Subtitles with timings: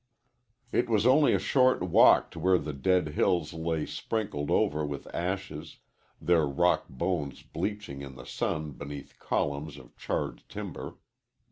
[0.71, 5.05] It was only a short walk to where the dead hills lay sprinkled over with
[5.13, 5.77] ashes,
[6.19, 10.95] their rock bones bleaching in the sun beneath columns of charred timber.